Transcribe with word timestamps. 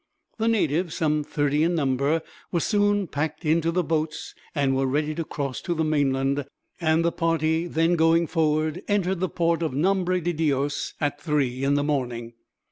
The 0.39 0.47
natives, 0.47 0.95
some 0.95 1.23
thirty 1.23 1.61
in 1.61 1.75
number, 1.75 2.23
were 2.51 2.59
soon 2.59 3.05
packed 3.05 3.45
in 3.45 3.61
the 3.61 3.83
boats, 3.83 4.33
and 4.55 4.75
were 4.75 4.87
ready 4.87 5.13
to 5.13 5.23
cross 5.23 5.61
to 5.61 5.75
the 5.75 5.83
mainland; 5.83 6.43
and 6.79 7.05
the 7.05 7.11
party 7.11 7.67
then 7.67 7.95
going 7.95 8.25
forward, 8.25 8.81
entered 8.87 9.19
the 9.19 9.29
port 9.29 9.61
of 9.61 9.75
Nombre 9.75 10.19
de 10.19 10.33
Dios 10.33 10.95
at 10.99 11.21
three 11.21 11.63
in 11.63 11.75
the 11.75 11.83
morning. 11.83 12.33